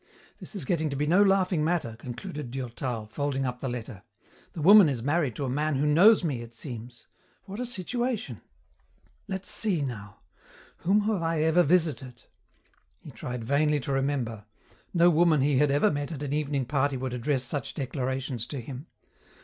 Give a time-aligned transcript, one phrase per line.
[0.39, 4.01] This is getting to be no laughing matter," concluded Durtal, folding up the letter.
[4.53, 7.05] "The woman is married to a man who knows me, it seems.
[7.43, 8.41] What a situation!
[9.27, 10.21] Let's see, now.
[10.77, 12.23] Whom have I ever visited?"
[12.99, 14.45] He tried vainly to remember.
[14.91, 18.59] No woman he had ever met at an evening party would address such declarations to
[18.59, 18.87] him.